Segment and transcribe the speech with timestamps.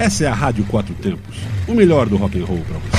[0.00, 1.36] Essa é a Rádio Quatro Tempos,
[1.68, 2.96] o melhor do rock and roll para você.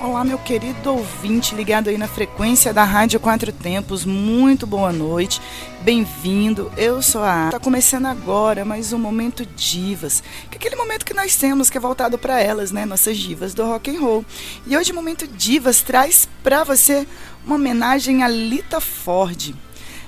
[0.00, 4.04] Olá, meu querido ouvinte ligado aí na frequência da Rádio Quatro Tempos.
[4.04, 5.42] Muito boa noite,
[5.80, 6.70] bem-vindo.
[6.76, 7.46] Eu sou a.
[7.46, 11.76] Está começando agora mais um momento divas, que é aquele momento que nós temos que
[11.76, 14.24] é voltado para elas, né, nossas divas do rock and roll.
[14.68, 17.08] E hoje o momento divas traz para você
[17.44, 19.52] uma homenagem a Lita Ford.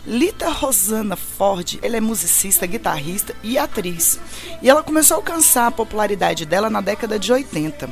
[0.06, 4.18] Lita Rosana Ford, ela é musicista, guitarrista e atriz.
[4.62, 7.88] E ela começou a alcançar a popularidade dela na década de 80.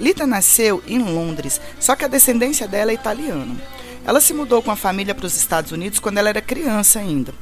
[0.00, 3.54] Lita nasceu em Londres, só que a descendência dela é italiana.
[4.06, 7.34] Ela se mudou com a família para os Estados Unidos quando ela era criança ainda.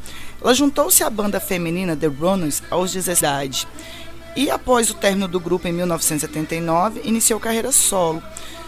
[0.42, 3.66] Ela juntou-se à banda feminina The Runners aos 16
[4.36, 8.20] e após o término do grupo em 1979, iniciou carreira solo.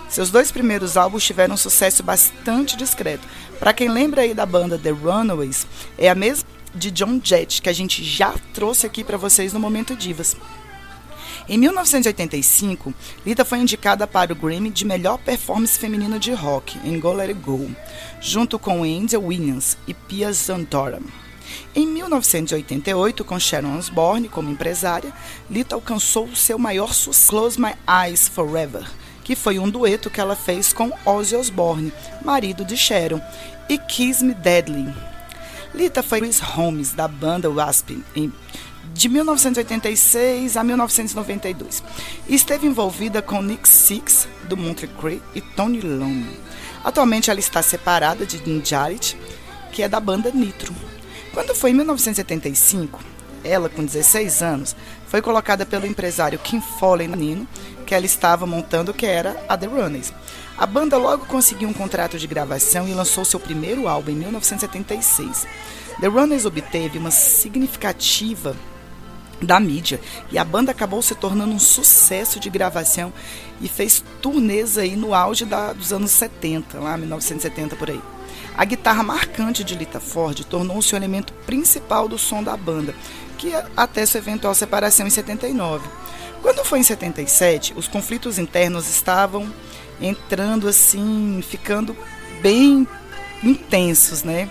[0.09, 3.27] Seus dois primeiros álbuns tiveram um sucesso bastante discreto.
[3.59, 5.67] Para quem lembra aí da banda The Runaways,
[5.99, 9.61] é a mesma de John Jett, que a gente já trouxe aqui para vocês no
[9.61, 10.37] Momento Divas.
[11.49, 12.93] Em 1985,
[13.25, 17.29] Lita foi indicada para o Grammy de Melhor Performance Feminina de Rock em Go Let
[17.29, 17.71] It Go,
[18.21, 21.01] junto com Angel Williams e Pia Zandora.
[21.75, 25.13] Em 1988, com Sharon Osbourne como empresária,
[25.49, 28.85] Lita alcançou seu maior sucesso, Close My Eyes Forever,
[29.27, 31.93] que foi um dueto que ela fez com Ozzy Osbourne,
[32.25, 33.21] marido de Sharon,
[33.69, 34.95] e Kiss Me Deadly.
[35.75, 38.33] Lita foi Chris Holmes, da banda Wasp, em,
[38.95, 41.83] de 1986 a 1992,
[42.29, 46.25] e esteve envolvida com Nick Six, do Monterey Cree, e Tony Long.
[46.85, 49.19] Atualmente ela está separada de Dean Jarrett,
[49.73, 50.73] que é da banda Nitro.
[51.35, 53.01] Quando foi em 1975,
[53.43, 54.77] ela, com 16 anos,
[55.09, 57.49] foi colocada pelo empresário Kim Foley Nino
[57.87, 60.13] que ela estava montando, que era a The Runaways.
[60.59, 65.47] A banda logo conseguiu um contrato de gravação e lançou seu primeiro álbum em 1976.
[66.01, 68.57] The Runaways obteve uma significativa
[69.41, 73.13] da mídia e a banda acabou se tornando um sucesso de gravação
[73.61, 78.01] e fez turnês aí no auge da, dos anos 70, lá 1970 por aí.
[78.57, 82.95] A guitarra marcante de Lita Ford tornou-se o elemento principal do som da banda,
[83.37, 85.87] que até sua eventual separação em 79.
[86.47, 89.53] Quando foi em 77, os conflitos internos estavam
[90.01, 91.97] entrando assim, ficando
[92.41, 92.87] bem
[93.43, 94.49] intensos, né?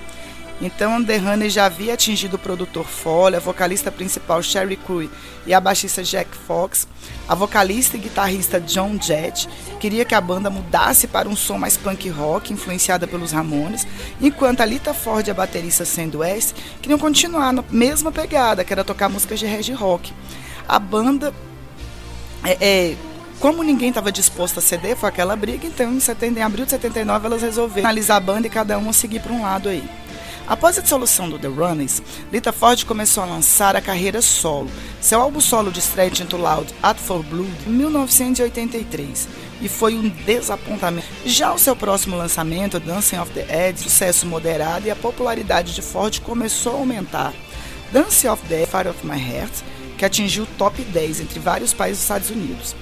[0.61, 5.09] Então, The Honey já havia atingido o produtor Foley, a vocalista principal Sherry Crew
[5.47, 6.85] e a baixista Jack Fox.
[7.29, 9.47] A vocalista e guitarrista John Jett
[9.79, 13.87] queria que a banda mudasse para um som mais punk rock, influenciada pelos Ramones,
[14.19, 18.73] enquanto a Lita Ford e a baterista Sandy West queriam continuar na mesma pegada, que
[18.73, 20.11] era tocar músicas de reggae rock.
[20.67, 21.33] A banda
[22.43, 22.95] é, é,
[23.39, 26.71] como ninguém estava disposto a ceder, foi aquela briga, então em, setembro, em abril de
[26.71, 29.83] 79 elas resolveram analisar a banda e cada uma seguir para um lado aí.
[30.47, 34.69] Após a dissolução do The Runners, Lita Ford começou a lançar a carreira solo.
[35.01, 39.27] Seu álbum solo de estreia intitulado At For Blood, em 1983,
[39.59, 41.07] e foi um desapontamento.
[41.25, 45.81] Já o seu próximo lançamento, Dancing of the Edge, sucesso moderado e a popularidade de
[45.81, 47.33] Ford começou a aumentar.
[47.91, 49.63] Dancing of the Fire of My Heart
[49.97, 52.75] que atingiu o top 10 entre vários países dos Estados Unidos.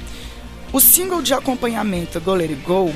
[0.71, 2.93] O single de acompanhamento Go Let It Go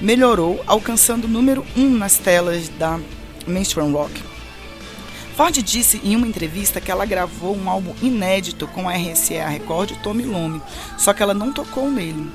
[0.00, 2.98] melhorou, alcançando o número 1 nas telas da
[3.46, 4.22] Mainstream Rock.
[5.36, 9.92] Ford disse em uma entrevista que ela gravou um álbum inédito com a RCA Record
[10.02, 10.60] Tommy Lume,
[10.98, 12.30] só que ela não tocou nele.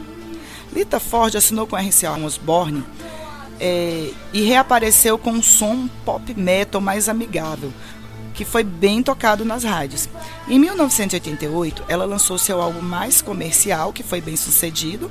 [0.74, 2.84] Lita Ford assinou com a RCA Osborne
[3.60, 7.72] é, e reapareceu com um som pop metal mais amigável,
[8.36, 10.10] que foi bem tocado nas rádios.
[10.48, 15.10] Em 1988, ela lançou seu álbum mais comercial, que foi bem sucedido,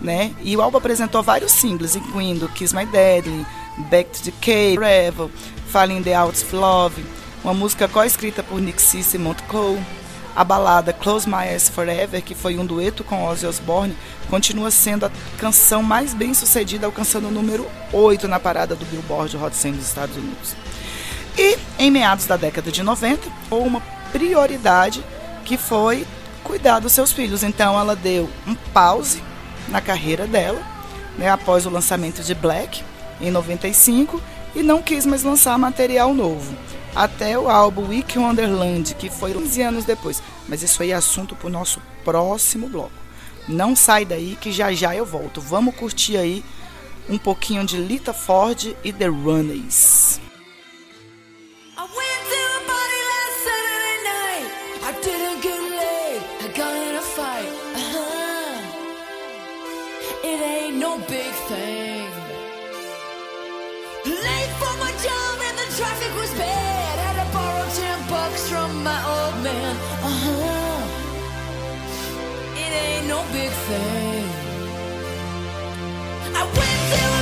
[0.00, 0.34] né?
[0.42, 3.46] E o álbum apresentou vários singles, incluindo Kiss My Deadly,
[3.90, 5.30] Back to the Cave, Forever,
[5.68, 7.04] Falling the Out of Love,
[7.44, 9.80] uma música co-escrita por Nick Cisse e Cole.
[10.36, 13.96] A balada Close My Eyes Forever, que foi um dueto com Ozzy Osbourne,
[14.30, 19.36] continua sendo a canção mais bem sucedida, alcançando o número 8 na parada do Billboard
[19.36, 20.54] Hot 100 dos Estados Unidos.
[21.38, 23.80] E em meados da década de 90, houve uma
[24.10, 25.04] prioridade
[25.44, 26.04] que foi
[26.42, 27.44] cuidar dos seus filhos.
[27.44, 29.22] Então ela deu um pause
[29.68, 30.60] na carreira dela,
[31.16, 32.82] né, após o lançamento de Black
[33.20, 34.20] em 95
[34.54, 36.56] e não quis mais lançar material novo.
[36.92, 40.20] Até o álbum Week Wonderland, que foi 15 anos depois.
[40.48, 42.90] Mas isso aí é assunto para o nosso próximo bloco.
[43.46, 45.40] Não sai daí que já já eu volto.
[45.40, 46.44] Vamos curtir aí
[47.08, 50.27] um pouquinho de Lita Ford e The Runaways.
[60.38, 62.10] it ain't no big thing.
[64.06, 66.98] Late for my job and the traffic was bad.
[67.04, 69.76] Had to borrow ten bucks from my old man.
[70.08, 70.80] Uh huh.
[72.64, 74.24] It ain't no big thing.
[76.40, 77.17] I went through.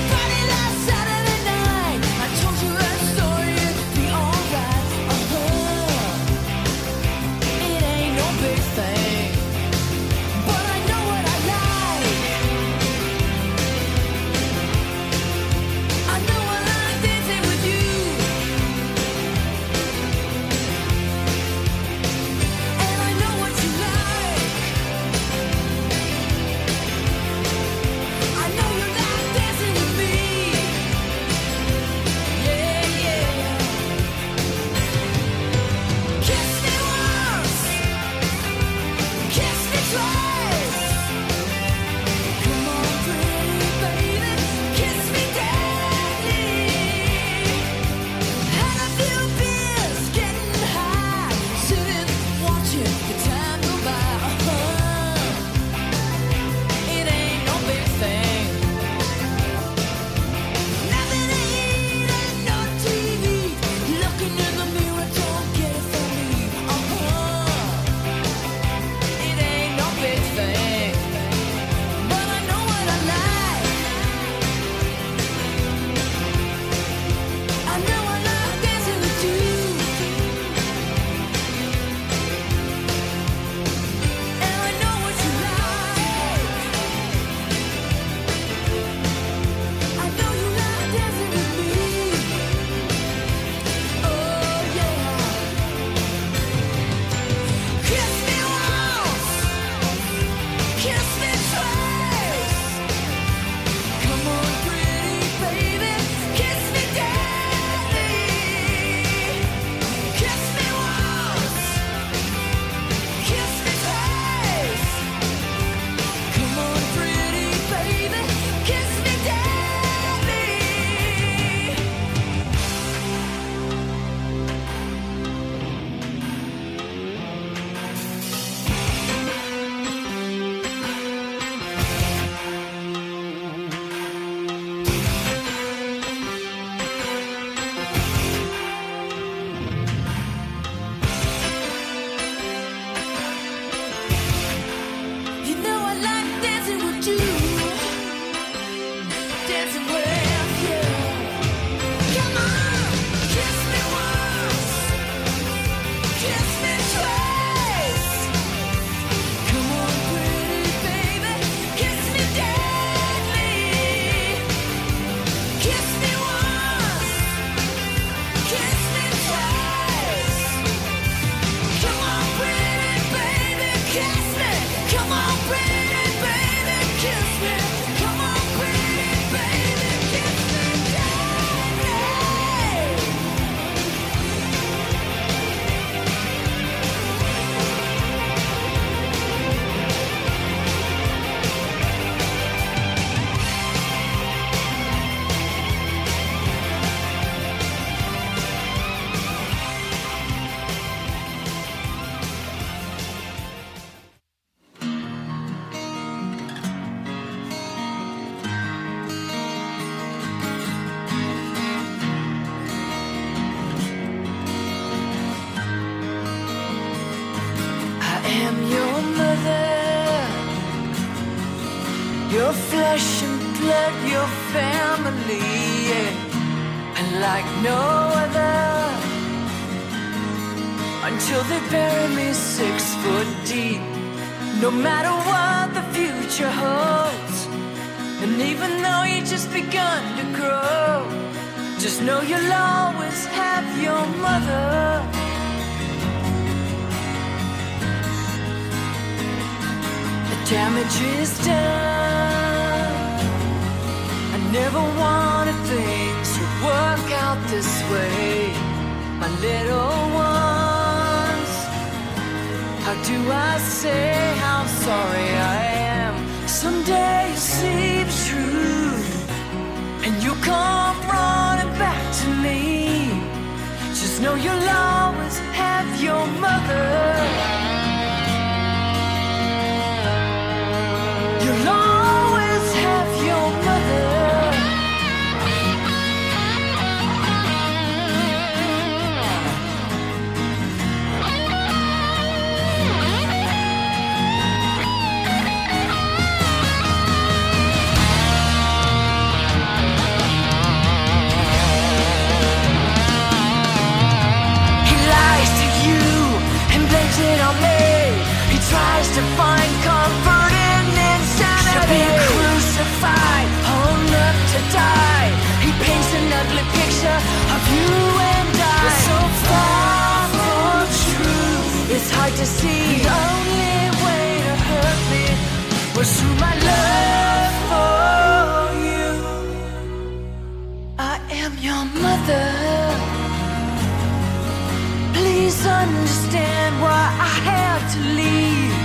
[335.86, 338.76] understand why I had to leave.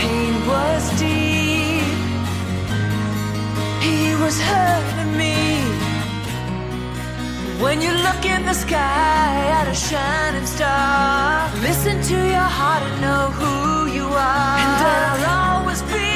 [0.00, 1.96] Pain was deep.
[3.86, 5.38] He was hurting me.
[7.64, 12.96] When you look in the sky at a shining star, listen to your heart and
[13.04, 14.56] know who you are.
[14.62, 16.09] And I'll always be.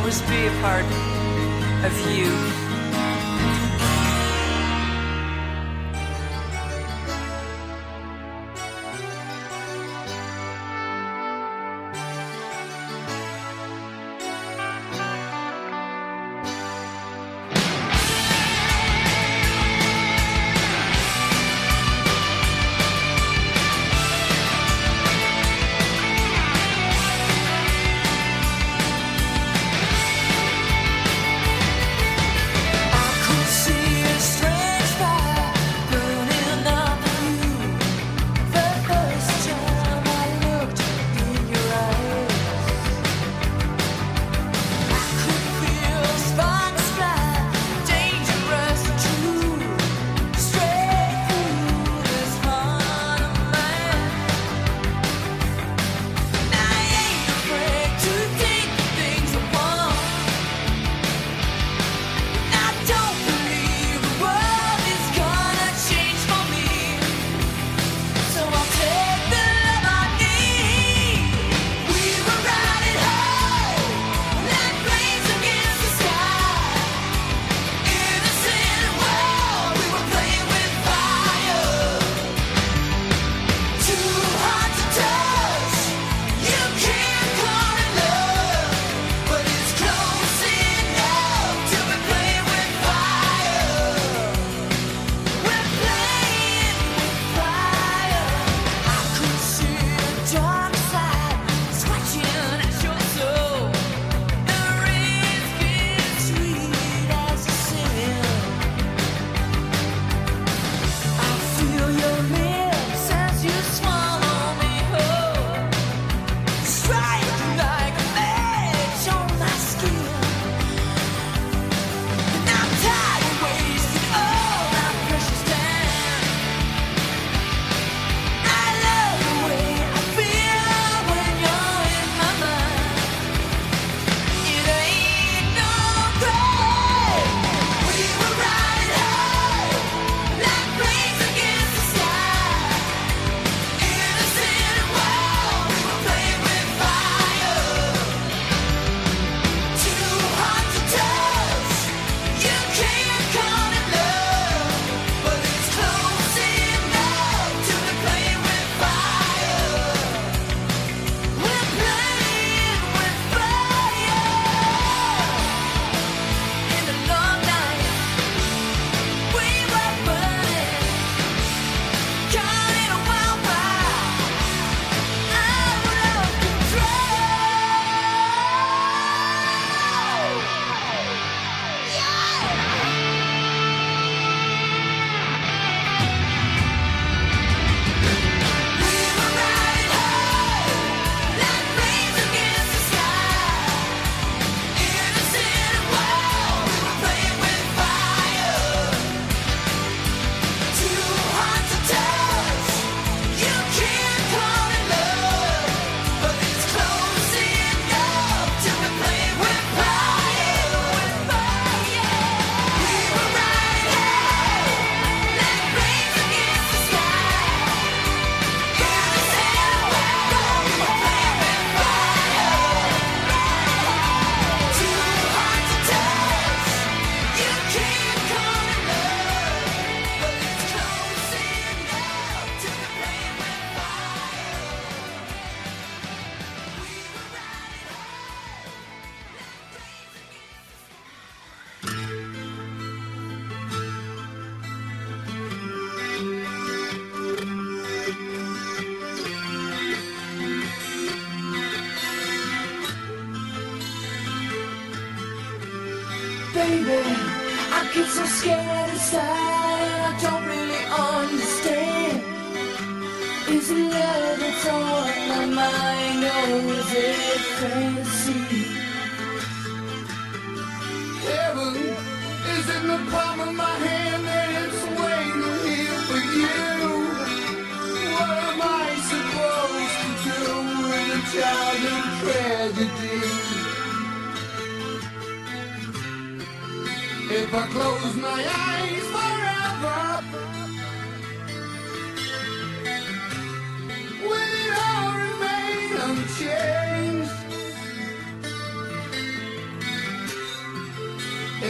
[0.00, 0.84] always be a part
[1.84, 2.59] of you.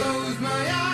[0.01, 0.90] close my eyes.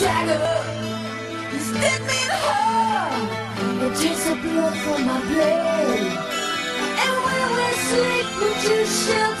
[0.00, 0.40] dagger.
[1.52, 3.30] You stabbed me in the heart.
[3.84, 6.16] It takes the blood from my blade.
[7.04, 9.39] And when we sleep, would you shelter?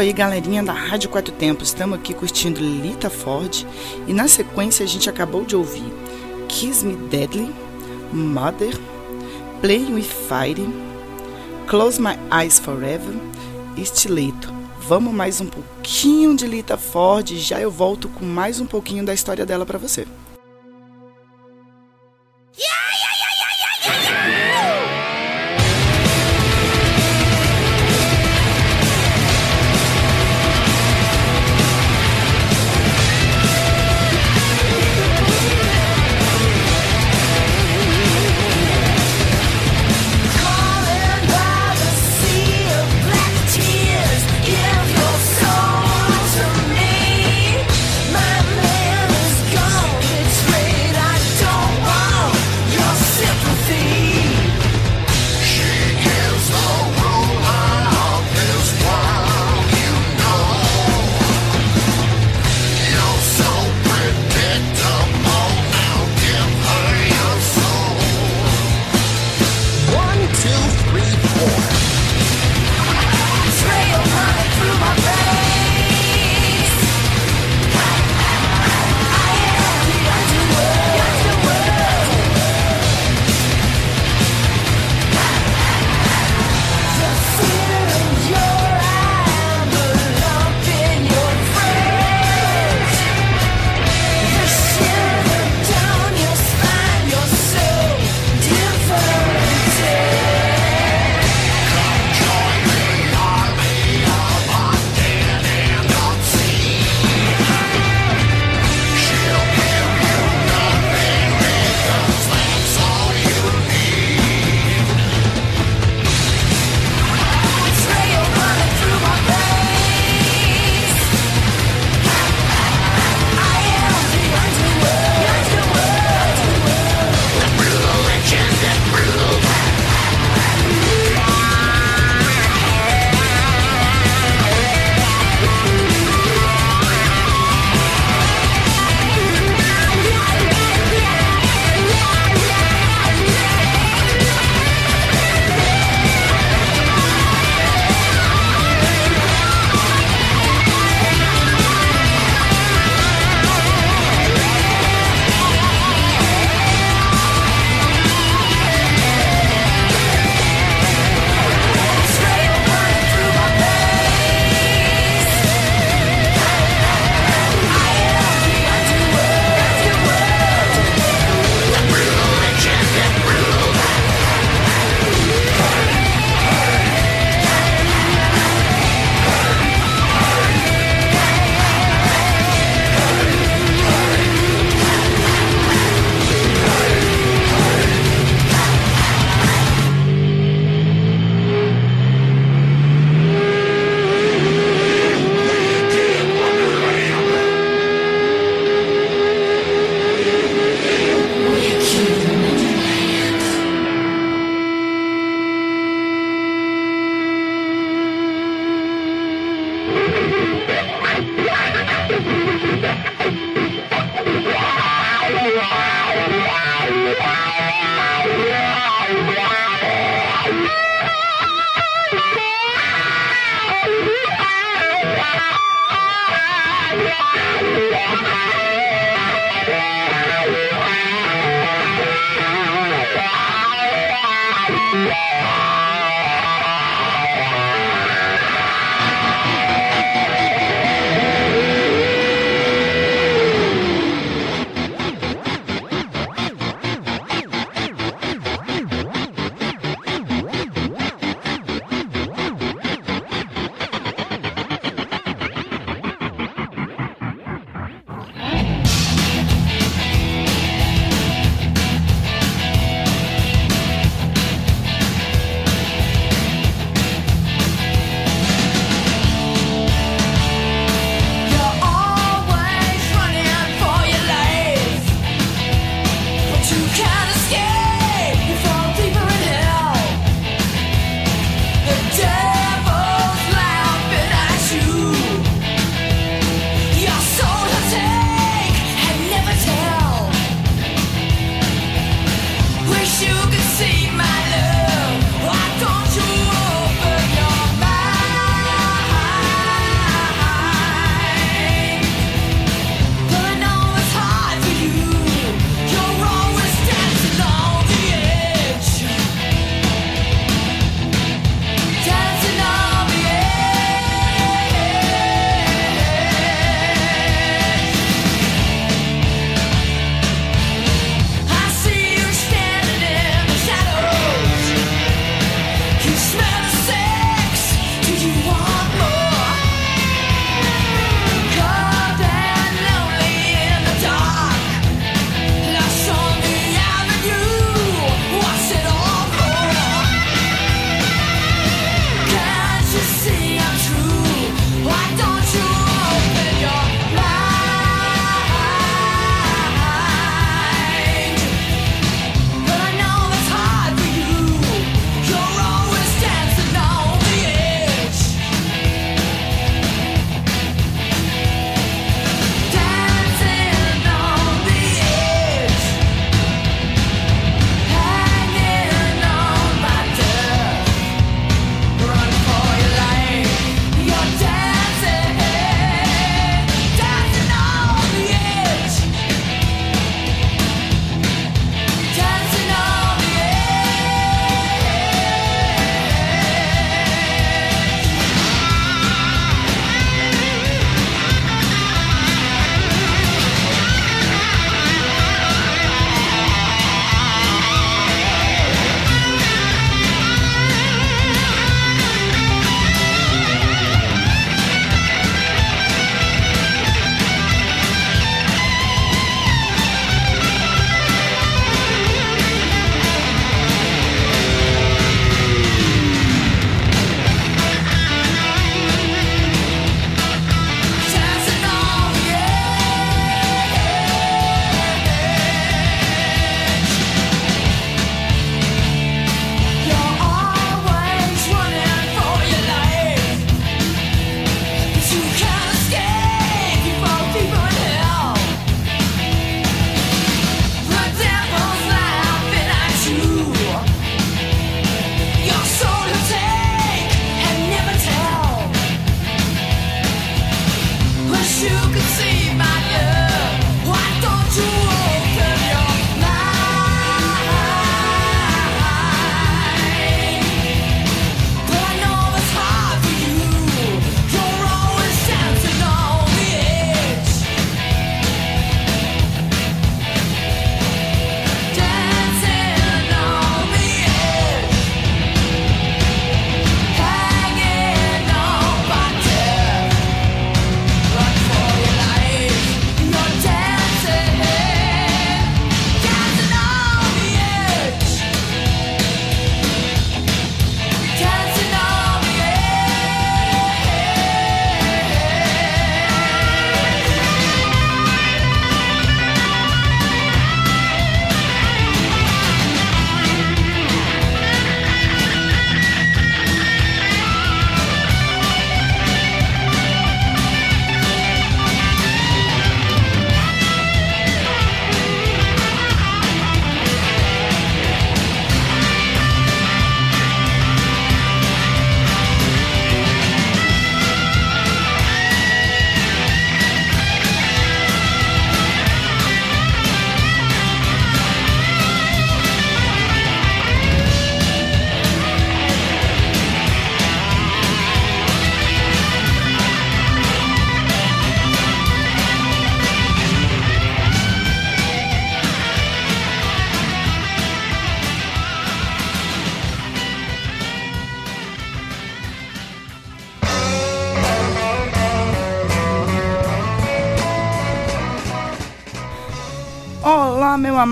[0.00, 1.68] aí, galerinha da Rádio Quatro Tempos.
[1.68, 3.66] Estamos aqui curtindo Lita Ford
[4.06, 5.92] e na sequência a gente acabou de ouvir
[6.48, 7.54] Kiss Me Deadly,
[8.10, 8.74] Mother,
[9.60, 10.66] Play With Fire,
[11.66, 13.14] Close My Eyes Forever
[13.76, 14.52] e Estileto.
[14.80, 19.04] Vamos mais um pouquinho de Lita Ford e já eu volto com mais um pouquinho
[19.04, 20.06] da história dela para você.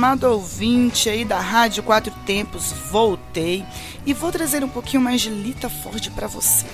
[0.08, 3.62] Amado ouvinte aí da Rádio Quatro Tempos, voltei
[4.06, 6.64] e vou trazer um pouquinho mais de Lita Ford para você.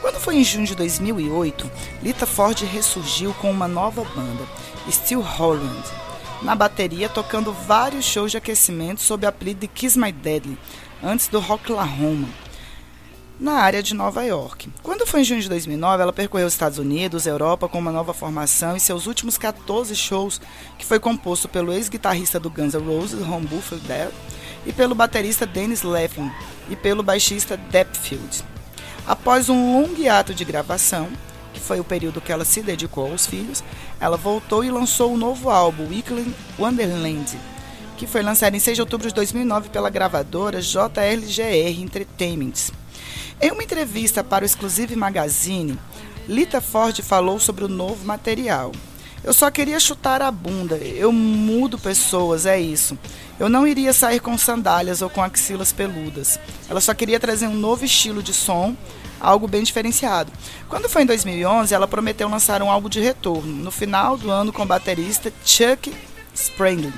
[0.00, 1.70] Quando foi em junho de 2008,
[2.02, 4.42] Lita Ford ressurgiu com uma nova banda,
[4.90, 5.84] Steel Holland,
[6.42, 10.58] na bateria tocando vários shows de aquecimento sob o apelido de Kiss My Deadly,
[11.04, 12.26] antes do Rocklahoma
[13.38, 14.68] na área de Nova York.
[14.82, 18.14] Quando foi em junho de 2009, ela percorreu os Estados Unidos, Europa com uma nova
[18.14, 20.40] formação e seus últimos 14 shows,
[20.78, 23.78] que foi composto pelo ex-guitarrista do Guns N' Roses, Ron Buffer
[24.64, 26.30] e pelo baterista Dennis Laffin
[26.68, 28.42] e pelo baixista Depfield.
[29.06, 31.08] Após um longo hiato de gravação,
[31.52, 33.62] que foi o período que ela se dedicou aos filhos,
[34.00, 37.38] ela voltou e lançou o novo álbum, Weekly Wonderland,
[37.96, 42.72] que foi lançado em 6 de outubro de 2009 pela gravadora JLGR Entertainment.
[43.40, 45.78] Em uma entrevista para o Exclusive Magazine,
[46.28, 48.72] Lita Ford falou sobre o novo material.
[49.22, 52.96] Eu só queria chutar a bunda, eu mudo pessoas, é isso.
[53.38, 56.38] Eu não iria sair com sandálias ou com axilas peludas.
[56.68, 58.76] Ela só queria trazer um novo estilo de som,
[59.20, 60.32] algo bem diferenciado.
[60.68, 64.52] Quando foi em 2011, ela prometeu lançar um álbum de retorno, no final do ano
[64.52, 65.92] com o baterista Chuck
[66.34, 66.92] Spranglin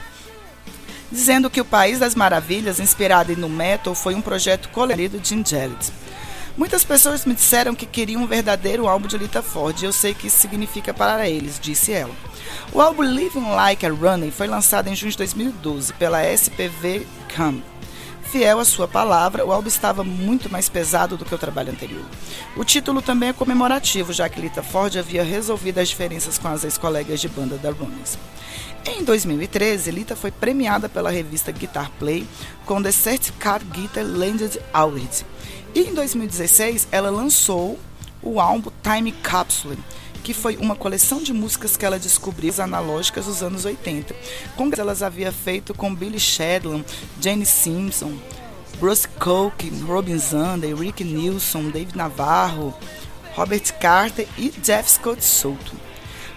[1.11, 5.93] dizendo que o País das Maravilhas, inspirado no metal, foi um projeto colorido de Angelis.
[6.57, 10.13] Muitas pessoas me disseram que queriam um verdadeiro álbum de Lita Ford e eu sei
[10.13, 12.15] que isso significa para eles, disse ela.
[12.73, 17.63] O álbum Living Like a Running foi lançado em junho de 2012 pela SPV Cam.
[18.31, 22.05] Fiel à sua palavra, o álbum estava muito mais pesado do que o trabalho anterior.
[22.59, 26.63] O título também é comemorativo, já que Lita Ford havia resolvido as diferenças com as
[26.63, 28.19] ex-colegas de banda da Runners.
[28.85, 32.27] Em 2013, Lita foi premiada pela revista Guitar Play
[32.67, 35.25] com The Certificate Guitar Landed Award.
[35.75, 37.79] E em 2016, ela lançou
[38.23, 39.79] o álbum Time Capsule,
[40.29, 44.15] que foi uma coleção de músicas que ela descobriu as analógicas dos anos 80.
[44.57, 46.85] Com elas havia feito com Billy Shedlin,
[47.19, 48.13] Jane Simpson,
[48.79, 52.75] Bruce Cook, Robin Zander, Rick Nilsson, Dave Navarro,
[53.35, 55.73] Robert Carter e Jeff Scott Soto.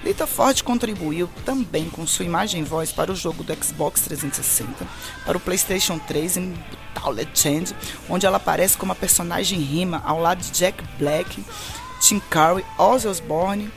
[0.06, 4.88] Lita Ford contribuiu também com sua imagem e voz para o jogo do Xbox 360,
[5.26, 6.54] para o PlayStation 3 em
[6.94, 7.76] Brutal Legend,
[8.08, 11.44] onde ela aparece como a personagem Rima ao lado de Jack Black,
[12.02, 13.72] Tim Curry, Ozzy Osbourne,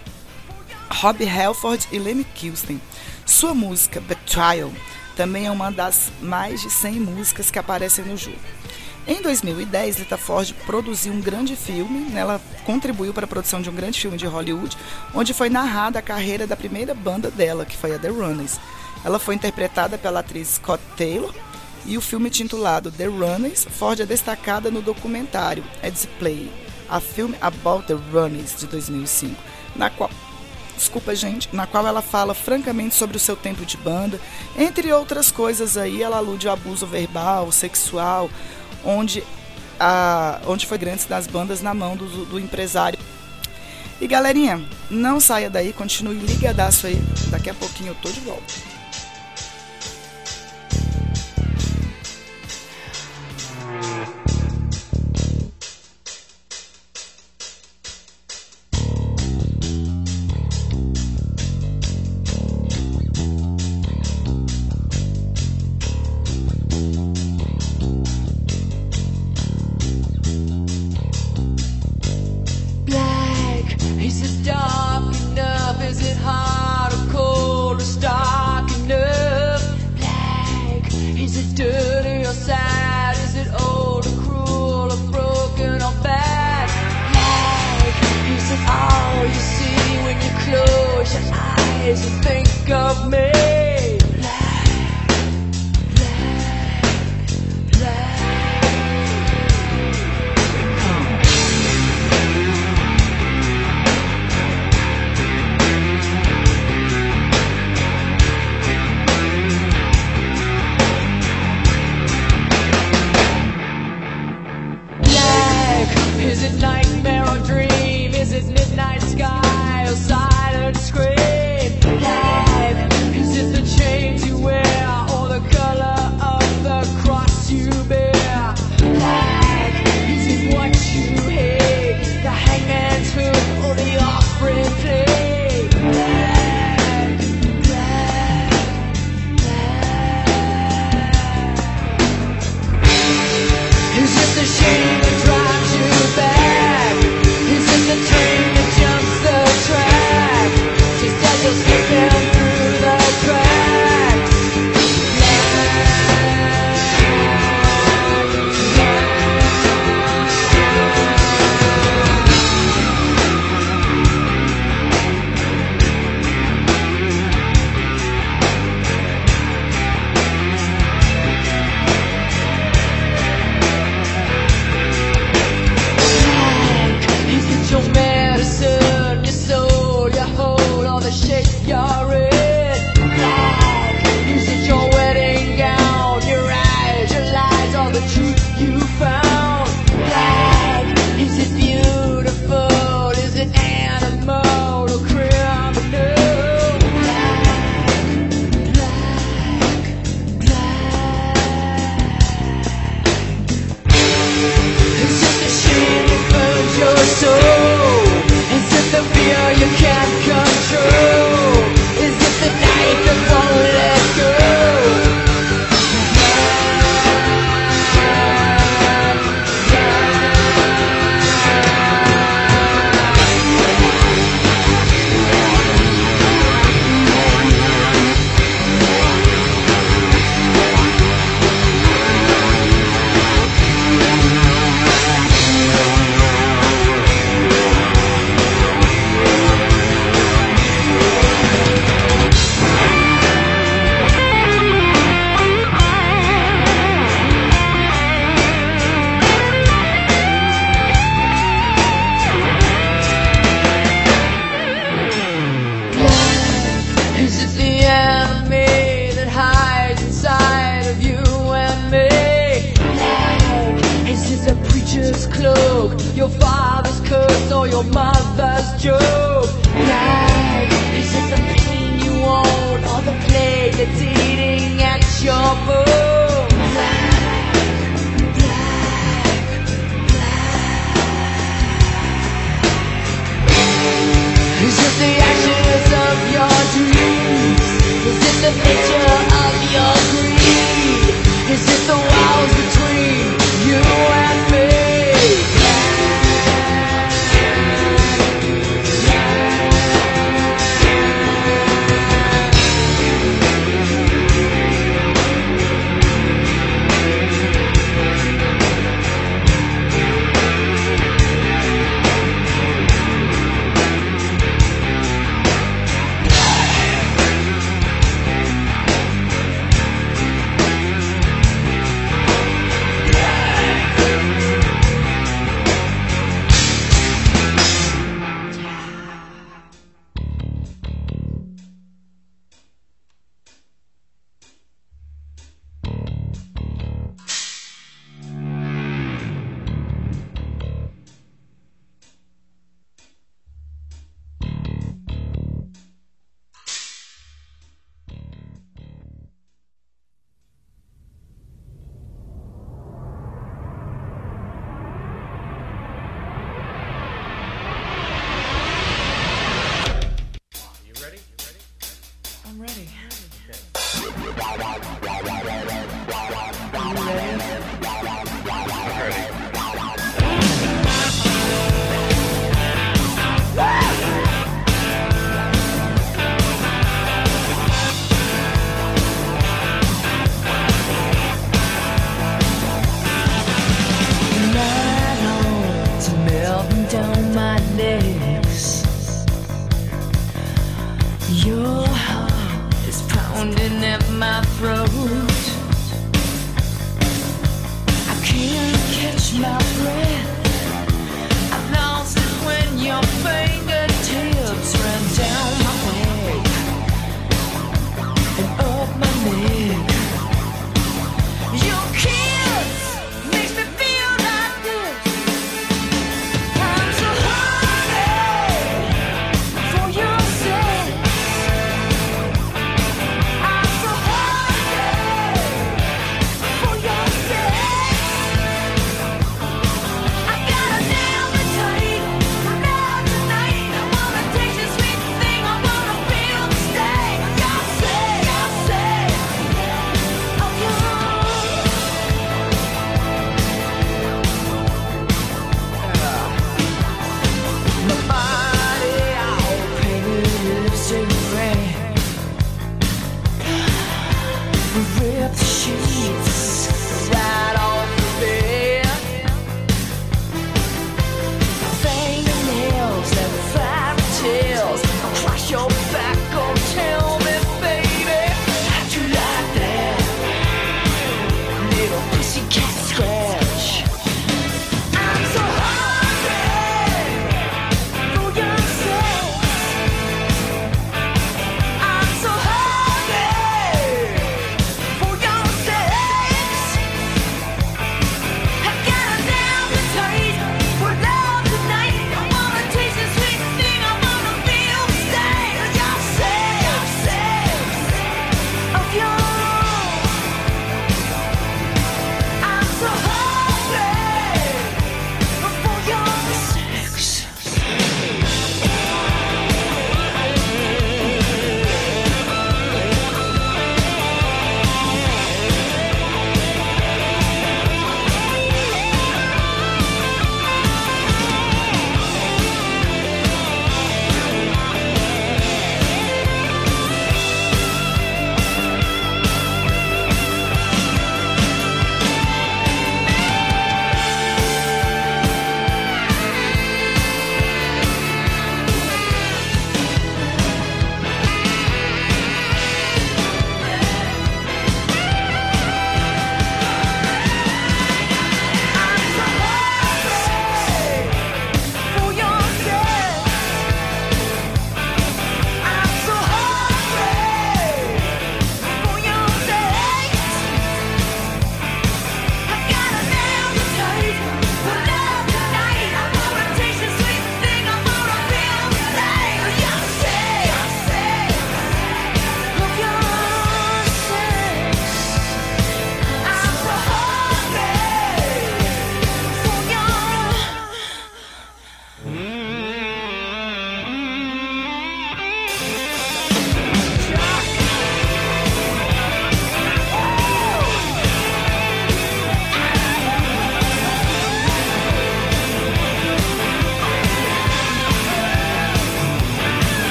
[0.91, 2.81] Robbie Halford e Lemmy Kilsten.
[3.27, 4.73] Sua música Betrayal
[5.15, 8.39] também é uma das mais de 100 músicas que aparecem no jogo.
[9.07, 13.69] Em 2010, Lita Ford produziu um grande filme, né, ela contribuiu para a produção de
[13.69, 14.77] um grande filme de Hollywood,
[15.15, 18.59] onde foi narrada a carreira da primeira banda dela, que foi a The Runners.
[19.05, 21.35] Ela foi interpretada pela atriz Scott Taylor
[21.85, 26.51] e o filme titulado The Runners, Ford é destacada no documentário Ed's Play,
[26.89, 29.35] a filme About the Runners de 2005,
[29.75, 30.11] na qual
[30.77, 34.21] desculpa gente, na qual ela fala francamente sobre o seu tempo de banda,
[34.57, 38.29] entre outras coisas aí, ela alude ao abuso verbal, sexual,
[38.85, 39.23] onde,
[39.79, 42.99] a, onde foi grandes das bandas na mão do, do empresário.
[44.01, 44.61] E galerinha,
[44.91, 48.74] não saia daí, continue ligadaço aí, daqui a pouquinho eu tô de volta.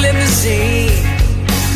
[0.00, 1.04] limousine.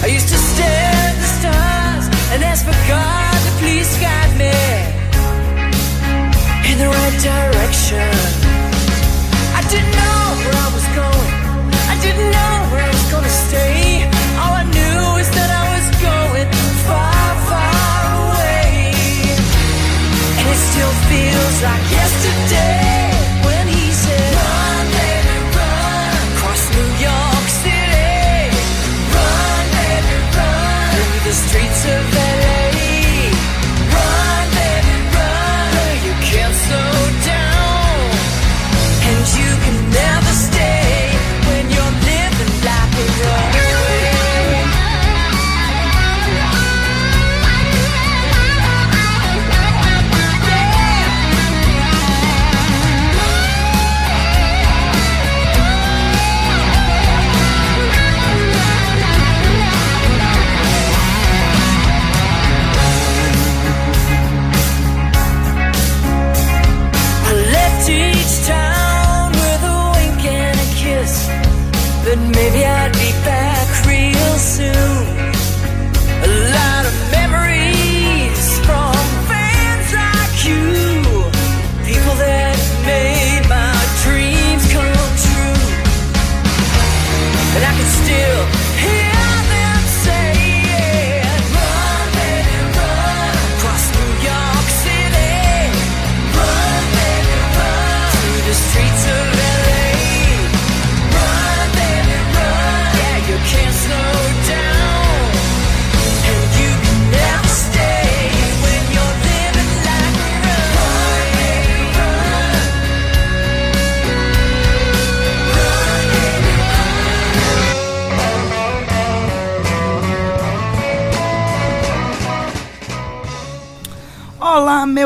[0.02, 4.54] I used to stare at the stars and ask for God to please guide me
[6.70, 8.23] in the right direction.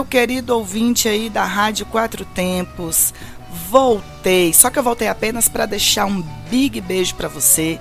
[0.09, 3.13] Querido ouvinte aí da Rádio Quatro Tempos.
[3.71, 7.79] Voltei, só que eu voltei apenas para deixar um big beijo para você.